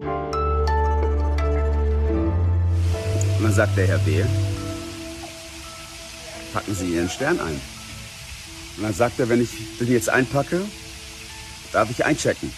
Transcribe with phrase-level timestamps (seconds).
[0.00, 0.10] Und
[3.42, 4.24] dann sagt der Herr B.,
[6.52, 7.60] packen Sie Ihren Stern ein.
[8.76, 10.62] Und dann sagt er, wenn ich den jetzt einpacke,
[11.72, 12.52] darf ich einchecken.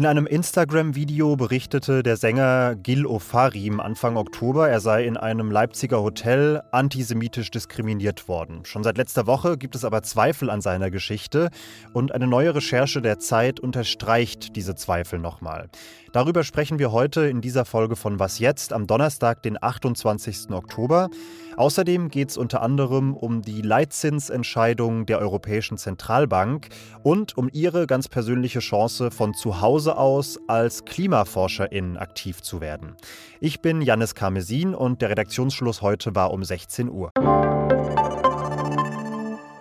[0.00, 6.00] In einem Instagram-Video berichtete der Sänger Gil Ofarim Anfang Oktober, er sei in einem Leipziger
[6.00, 8.64] Hotel antisemitisch diskriminiert worden.
[8.64, 11.50] Schon seit letzter Woche gibt es aber Zweifel an seiner Geschichte
[11.92, 15.68] und eine neue Recherche der Zeit unterstreicht diese Zweifel nochmal.
[16.14, 20.50] Darüber sprechen wir heute in dieser Folge von Was jetzt am Donnerstag, den 28.
[20.50, 21.10] Oktober.
[21.56, 26.68] Außerdem geht es unter anderem um die Leitzinsentscheidung der Europäischen Zentralbank
[27.02, 32.96] und um ihre ganz persönliche Chance, von zu Hause aus als Klimaforscherin aktiv zu werden.
[33.40, 37.10] Ich bin Janis Karmesin und der Redaktionsschluss heute war um 16 Uhr.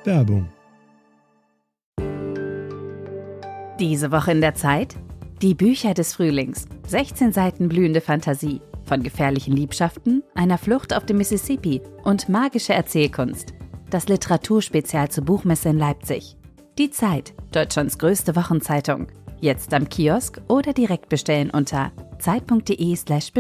[0.04, 0.50] Werbung.
[3.80, 4.96] Diese Woche in der Zeit?
[5.42, 6.66] Die Bücher des Frühlings.
[6.88, 8.62] 16 Seiten blühende Fantasie.
[8.84, 13.54] Von gefährlichen Liebschaften, einer Flucht auf dem Mississippi und magische Erzählkunst.
[13.90, 16.36] Das Literaturspezial zur Buchmesse in Leipzig.
[16.78, 19.08] Die Zeit, Deutschlands größte Wochenzeitung.
[19.42, 23.32] Jetzt am Kiosk oder direkt bestellen unter zeit.de/slash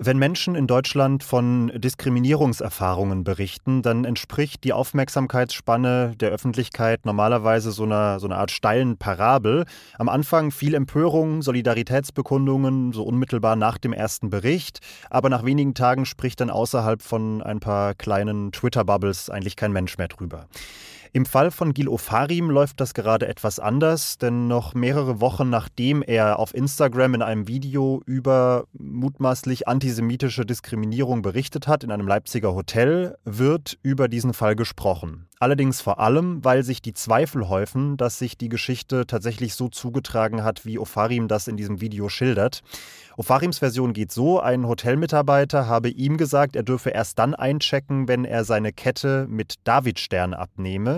[0.00, 7.82] Wenn Menschen in Deutschland von Diskriminierungserfahrungen berichten, dann entspricht die Aufmerksamkeitsspanne der Öffentlichkeit normalerweise so
[7.82, 9.64] einer, so einer Art steilen Parabel.
[9.98, 14.78] Am Anfang viel Empörung, Solidaritätsbekundungen, so unmittelbar nach dem ersten Bericht.
[15.10, 19.98] Aber nach wenigen Tagen spricht dann außerhalb von ein paar kleinen Twitter-Bubbles eigentlich kein Mensch
[19.98, 20.46] mehr drüber.
[21.12, 26.02] Im Fall von Gil Ofarim läuft das gerade etwas anders, denn noch mehrere Wochen nachdem
[26.02, 32.54] er auf Instagram in einem Video über mutmaßlich antisemitische Diskriminierung berichtet hat in einem Leipziger
[32.54, 35.28] Hotel, wird über diesen Fall gesprochen.
[35.40, 40.42] Allerdings vor allem, weil sich die Zweifel häufen, dass sich die Geschichte tatsächlich so zugetragen
[40.42, 42.62] hat, wie Ofarim das in diesem Video schildert.
[43.16, 48.24] Ofarims Version geht so, ein Hotelmitarbeiter habe ihm gesagt, er dürfe erst dann einchecken, wenn
[48.24, 50.97] er seine Kette mit Davidstern abnehme.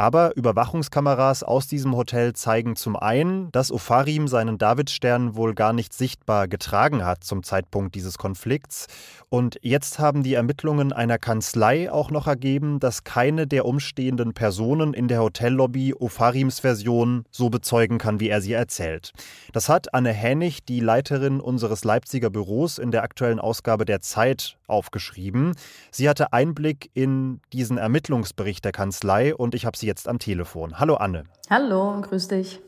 [0.00, 5.92] Aber Überwachungskameras aus diesem Hotel zeigen zum einen, dass Ofarim seinen Davidstern wohl gar nicht
[5.92, 8.86] sichtbar getragen hat zum Zeitpunkt dieses Konflikts.
[9.28, 14.94] Und jetzt haben die Ermittlungen einer Kanzlei auch noch ergeben, dass keine der umstehenden Personen
[14.94, 19.12] in der Hotellobby Ofarims Version so bezeugen kann, wie er sie erzählt.
[19.52, 24.56] Das hat Anne Hänig, die Leiterin unseres Leipziger Büros, in der aktuellen Ausgabe der Zeit
[24.66, 25.54] aufgeschrieben.
[25.90, 30.78] Sie hatte Einblick in diesen Ermittlungsbericht der Kanzlei und ich habe sie jetzt am Telefon.
[30.78, 31.24] Hallo Anne.
[31.50, 32.60] Hallo, grüß dich.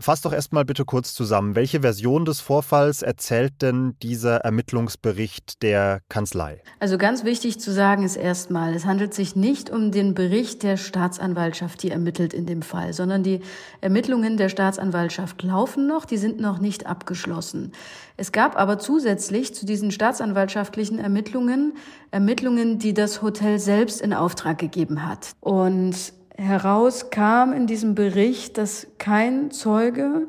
[0.00, 1.54] Fass doch erstmal bitte kurz zusammen.
[1.54, 6.62] Welche Version des Vorfalls erzählt denn dieser Ermittlungsbericht der Kanzlei?
[6.78, 10.78] Also ganz wichtig zu sagen ist erstmal, es handelt sich nicht um den Bericht der
[10.78, 13.40] Staatsanwaltschaft, die ermittelt in dem Fall, sondern die
[13.82, 17.72] Ermittlungen der Staatsanwaltschaft laufen noch, die sind noch nicht abgeschlossen.
[18.16, 21.74] Es gab aber zusätzlich zu diesen staatsanwaltschaftlichen Ermittlungen
[22.10, 25.32] Ermittlungen, die das Hotel selbst in Auftrag gegeben hat.
[25.40, 30.26] Und heraus kam in diesem Bericht, dass kein Zeuge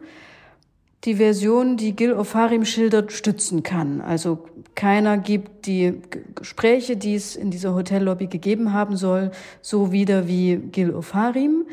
[1.06, 4.02] die Version, die Gil Ofarim schildert, stützen kann.
[4.02, 4.46] Also
[4.76, 5.94] keiner gibt die
[6.36, 11.66] Gespräche, die es in dieser Hotellobby gegeben haben soll, so wieder wie Gil Ofarim.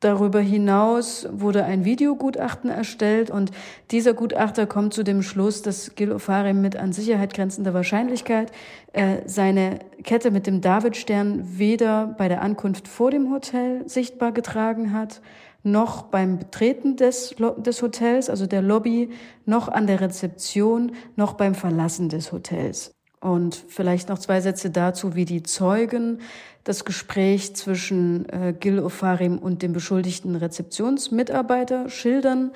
[0.00, 3.50] Darüber hinaus wurde ein Videogutachten erstellt und
[3.90, 8.52] dieser Gutachter kommt zu dem Schluss, dass Gil Ofarim mit an Sicherheit grenzender Wahrscheinlichkeit
[8.92, 14.92] äh, seine Kette mit dem Davidstern weder bei der Ankunft vor dem Hotel sichtbar getragen
[14.92, 15.20] hat,
[15.64, 19.10] noch beim Betreten des, des Hotels, also der Lobby,
[19.46, 22.97] noch an der Rezeption, noch beim Verlassen des Hotels.
[23.20, 26.20] Und vielleicht noch zwei Sätze dazu, wie die Zeugen
[26.64, 32.52] das Gespräch zwischen äh, Gil Ofarim und dem beschuldigten Rezeptionsmitarbeiter schildern.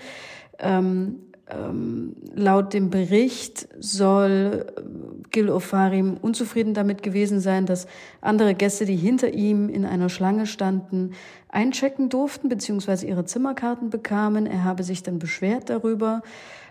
[0.59, 1.19] Ähm,
[1.53, 4.83] ähm, laut dem Bericht soll äh,
[5.31, 7.87] Gil Ofarim unzufrieden damit gewesen sein, dass
[8.21, 11.12] andere Gäste, die hinter ihm in einer Schlange standen,
[11.49, 13.06] einchecken durften bzw.
[13.06, 14.47] ihre Zimmerkarten bekamen.
[14.47, 16.23] Er habe sich dann beschwert darüber,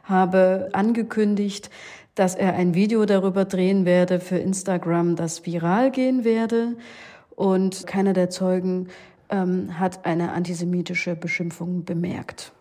[0.04, 1.70] habe angekündigt,
[2.16, 6.76] dass er ein Video darüber drehen werde für Instagram, das viral gehen werde
[7.36, 8.90] und keiner der Zeugen
[9.30, 12.54] ähm, hat eine antisemitische Beschimpfung bemerkt.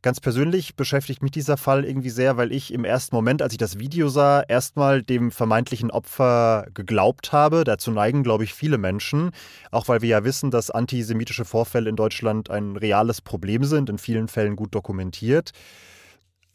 [0.00, 3.58] Ganz persönlich beschäftigt mich dieser Fall irgendwie sehr, weil ich im ersten Moment, als ich
[3.58, 7.64] das Video sah, erstmal dem vermeintlichen Opfer geglaubt habe.
[7.64, 9.32] Dazu neigen, glaube ich, viele Menschen.
[9.72, 13.98] Auch weil wir ja wissen, dass antisemitische Vorfälle in Deutschland ein reales Problem sind, in
[13.98, 15.50] vielen Fällen gut dokumentiert.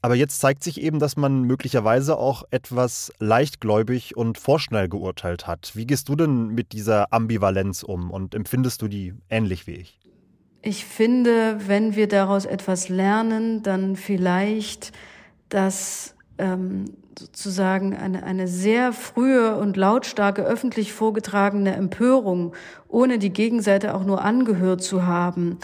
[0.03, 5.71] Aber jetzt zeigt sich eben, dass man möglicherweise auch etwas leichtgläubig und vorschnell geurteilt hat.
[5.75, 10.01] Wie gehst du denn mit dieser Ambivalenz um und empfindest du die ähnlich wie ich?
[10.61, 14.91] Ich finde, wenn wir daraus etwas lernen, dann vielleicht,
[15.47, 16.83] dass ähm,
[17.17, 22.53] sozusagen eine, eine sehr frühe und lautstarke öffentlich vorgetragene Empörung,
[22.89, 25.59] ohne die Gegenseite auch nur angehört zu haben,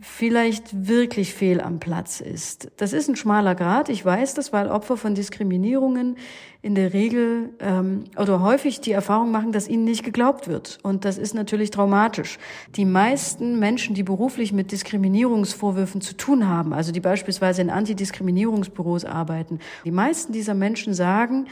[0.00, 2.70] vielleicht wirklich fehl am Platz ist.
[2.76, 6.16] Das ist ein schmaler Grad, ich weiß das, weil Opfer von Diskriminierungen
[6.62, 10.78] in der Regel ähm, oder häufig die Erfahrung machen, dass ihnen nicht geglaubt wird.
[10.82, 12.38] Und das ist natürlich traumatisch.
[12.76, 19.04] Die meisten Menschen, die beruflich mit Diskriminierungsvorwürfen zu tun haben, also die beispielsweise in Antidiskriminierungsbüros
[19.04, 21.46] arbeiten, die meisten dieser Menschen sagen,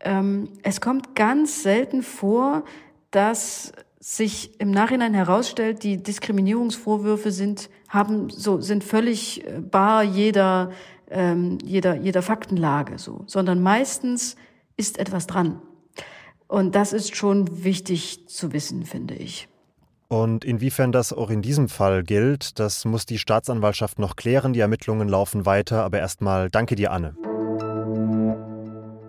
[0.00, 2.64] ähm, es kommt ganz selten vor,
[3.10, 3.72] dass
[4.04, 10.72] sich im Nachhinein herausstellt, die Diskriminierungsvorwürfe sind, haben, so, sind völlig äh, bar jeder,
[11.10, 14.36] ähm, jeder, jeder Faktenlage, so, sondern meistens
[14.76, 15.62] ist etwas dran.
[16.48, 19.48] Und das ist schon wichtig zu wissen, finde ich.
[20.08, 24.52] Und inwiefern das auch in diesem Fall gilt, das muss die Staatsanwaltschaft noch klären.
[24.52, 25.82] Die Ermittlungen laufen weiter.
[25.82, 27.16] Aber erstmal danke dir, Anne.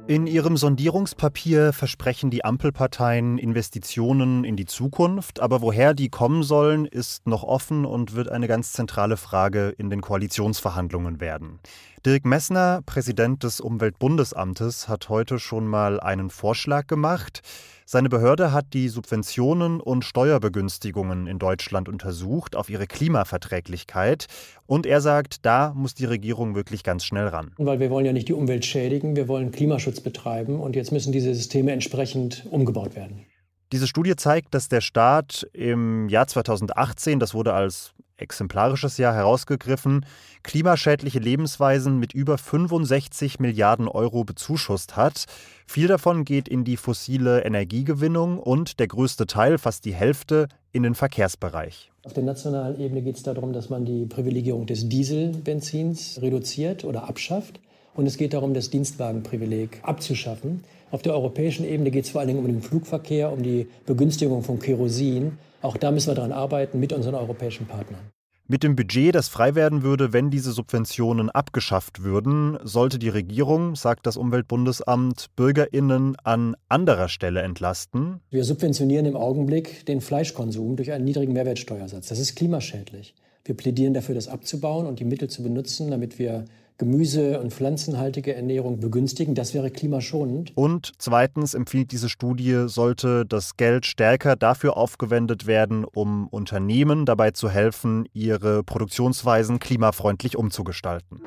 [0.07, 6.86] In ihrem Sondierungspapier versprechen die Ampelparteien Investitionen in die Zukunft, aber woher die kommen sollen,
[6.86, 11.60] ist noch offen und wird eine ganz zentrale Frage in den Koalitionsverhandlungen werden.
[12.06, 17.42] Dirk Messner, Präsident des Umweltbundesamtes, hat heute schon mal einen Vorschlag gemacht.
[17.88, 24.28] Seine Behörde hat die Subventionen und Steuerbegünstigungen in Deutschland untersucht auf ihre Klimaverträglichkeit.
[24.68, 27.54] Und er sagt, da muss die Regierung wirklich ganz schnell ran.
[27.57, 31.12] Weil wir wollen ja nicht die Umwelt schädigen, wir wollen Klimaschutz betreiben und jetzt müssen
[31.12, 33.25] diese Systeme entsprechend umgebaut werden.
[33.72, 40.06] Diese Studie zeigt, dass der Staat im Jahr 2018, das wurde als exemplarisches Jahr herausgegriffen,
[40.44, 45.26] klimaschädliche Lebensweisen mit über 65 Milliarden Euro bezuschusst hat.
[45.68, 50.84] Viel davon geht in die fossile Energiegewinnung und der größte Teil, fast die Hälfte, in
[50.84, 51.92] den Verkehrsbereich.
[52.04, 57.08] Auf der nationalen Ebene geht es darum, dass man die Privilegierung des Dieselbenzins reduziert oder
[57.08, 57.60] abschafft.
[57.96, 60.64] Und es geht darum, das Dienstwagenprivileg abzuschaffen.
[60.92, 64.44] Auf der europäischen Ebene geht es vor allen Dingen um den Flugverkehr, um die Begünstigung
[64.44, 65.38] von Kerosin.
[65.66, 68.12] Auch da müssen wir daran arbeiten mit unseren europäischen Partnern.
[68.48, 73.76] Mit dem Budget, das frei werden würde, wenn diese Subventionen abgeschafft würden, sollte die Regierung,
[73.76, 78.20] sagt das Umweltbundesamt, Bürgerinnen an anderer Stelle entlasten.
[78.30, 82.10] Wir subventionieren im Augenblick den Fleischkonsum durch einen niedrigen Mehrwertsteuersatz.
[82.10, 83.16] Das ist klimaschädlich.
[83.44, 86.46] Wir plädieren dafür, das abzubauen und die Mittel zu benutzen, damit wir
[86.77, 89.33] Gemüse- und pflanzenhaltige Ernährung begünstigen.
[89.33, 90.51] Das wäre klimaschonend.
[90.56, 97.31] Und zweitens empfiehlt diese Studie, sollte das Geld stärker dafür aufgewendet werden, um Unternehmen dabei
[97.31, 101.22] zu helfen, ihre Produktionsweisen klimafreundlich umzugestalten.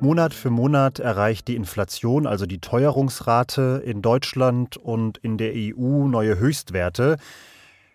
[0.00, 6.06] Monat für Monat erreicht die Inflation, also die Teuerungsrate in Deutschland und in der EU
[6.06, 7.16] neue Höchstwerte.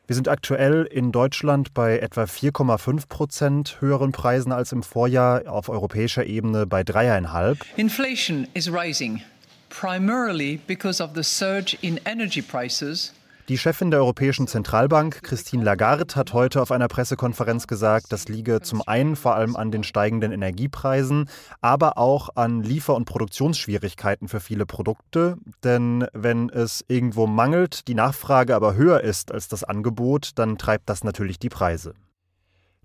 [0.10, 5.70] Wir sind aktuell in Deutschland bei etwa 4,5 Prozent höheren Preisen als im Vorjahr, auf
[5.70, 7.60] europäischer Ebene bei dreieinhalb.
[7.78, 9.22] Inflation is rising,
[9.70, 13.14] primarily because of the surge in energy prices
[13.50, 18.62] die Chefin der Europäischen Zentralbank, Christine Lagarde, hat heute auf einer Pressekonferenz gesagt, das liege
[18.62, 21.28] zum einen vor allem an den steigenden Energiepreisen,
[21.60, 25.38] aber auch an Liefer- und Produktionsschwierigkeiten für viele Produkte.
[25.63, 30.88] Denn wenn es irgendwo mangelt, die Nachfrage aber höher ist als das Angebot, dann treibt
[30.88, 31.96] das natürlich die Preise.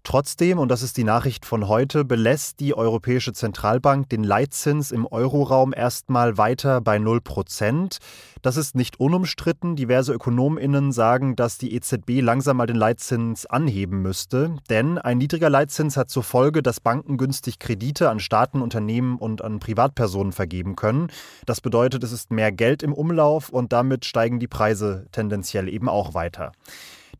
[0.04, 5.06] Trotzdem, und das ist die Nachricht von heute, belässt die Europäische Zentralbank den Leitzins im
[5.06, 7.96] Euroraum erstmal weiter bei 0 Prozent.
[8.42, 9.76] Das ist nicht unumstritten.
[9.76, 14.56] Diverse Ökonominnen sagen, dass die EZB langsam mal den Leitzins anheben müsste.
[14.68, 19.40] Denn ein niedriger Leitzins hat zur Folge, dass Banken günstig Kredite an Staaten, Unternehmen und
[19.40, 21.08] an Privatpersonen vergeben können.
[21.46, 25.88] Das bedeutet, es ist mehr Geld im Umlauf und damit steigen die Preise tendenziell eben
[25.88, 26.52] auch weiter.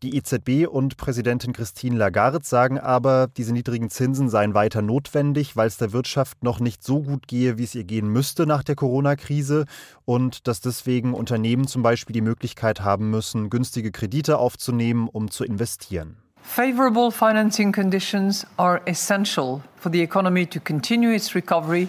[0.05, 5.67] Die EZB und Präsidentin Christine Lagarde sagen aber, diese niedrigen Zinsen seien weiter notwendig, weil
[5.67, 8.75] es der Wirtschaft noch nicht so gut gehe, wie es ihr gehen müsste nach der
[8.75, 9.65] Corona-Krise
[10.05, 15.43] und dass deswegen Unternehmen zum Beispiel die Möglichkeit haben müssen, günstige Kredite aufzunehmen, um zu
[15.43, 16.19] investieren.
[16.43, 21.89] Favorable financing conditions are essential for the economy to continue its recovery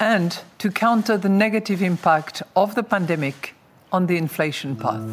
[0.00, 3.54] and to counter the negative impact of the pandemic
[3.92, 5.04] on the inflation path.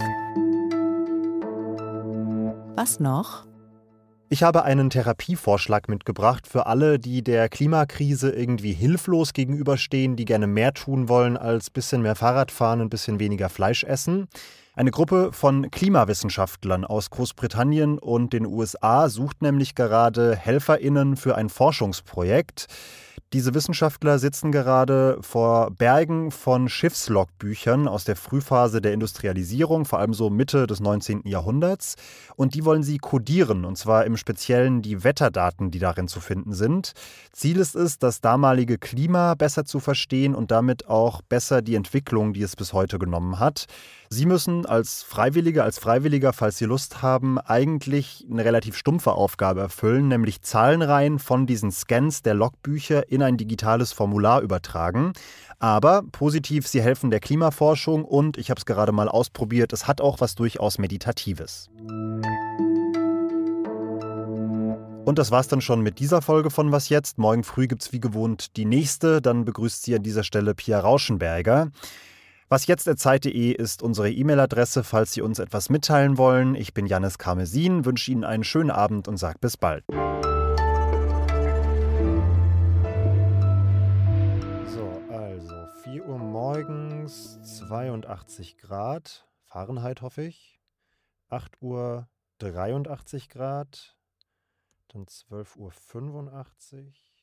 [2.75, 3.46] Was noch?
[4.27, 10.46] Ich habe einen Therapievorschlag mitgebracht für alle, die der Klimakrise irgendwie hilflos gegenüberstehen, die gerne
[10.46, 14.27] mehr tun wollen als bisschen mehr Fahrrad fahren und ein bisschen weniger Fleisch essen.
[14.77, 21.48] Eine Gruppe von Klimawissenschaftlern aus Großbritannien und den USA sucht nämlich gerade Helferinnen für ein
[21.48, 22.67] Forschungsprojekt.
[23.32, 30.13] Diese Wissenschaftler sitzen gerade vor Bergen von Schiffslogbüchern aus der Frühphase der Industrialisierung, vor allem
[30.13, 31.24] so Mitte des 19.
[31.25, 31.96] Jahrhunderts.
[32.36, 36.53] Und die wollen sie kodieren, und zwar im Speziellen die Wetterdaten, die darin zu finden
[36.53, 36.94] sind.
[37.34, 42.32] Ziel ist es, das damalige Klima besser zu verstehen und damit auch besser die Entwicklung,
[42.32, 43.65] die es bis heute genommen hat.
[44.10, 49.62] Sie müssen als Freiwillige, als Freiwilliger, falls Sie Lust haben, eigentlich eine relativ stumpfe Aufgabe
[49.62, 55.13] erfüllen, nämlich Zahlenreihen von diesen Scans der Logbücher in ein digitales Formular übertragen.
[55.60, 60.01] Aber positiv, sie helfen der Klimaforschung und ich habe es gerade mal ausprobiert, es hat
[60.01, 61.69] auch was durchaus Meditatives.
[65.05, 67.19] Und das war's dann schon mit dieser Folge von Was jetzt.
[67.19, 69.22] Morgen früh gibt's wie gewohnt die nächste.
[69.22, 71.69] Dann begrüßt sie an dieser Stelle Pia Rauschenberger.
[72.47, 76.53] Was jetzt Zeit.de ist unsere E-Mail-Adresse, falls Sie uns etwas mitteilen wollen.
[76.53, 79.83] Ich bin Janis Karmesin, wünsche Ihnen einen schönen Abend und sage bis bald.
[84.67, 90.61] So, also 4 Uhr morgens, 82 Grad, Fahrenheit hoffe ich.
[91.29, 93.97] 8 Uhr 83 Grad,
[94.89, 97.14] dann 12 Uhr 85.